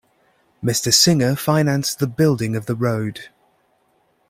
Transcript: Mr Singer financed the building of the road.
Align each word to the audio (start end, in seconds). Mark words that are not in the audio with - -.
Mr 0.63 0.91
Singer 0.91 1.35
financed 1.35 1.99
the 1.99 2.07
building 2.07 2.55
of 2.55 2.65
the 2.65 2.73
road. 2.73 3.29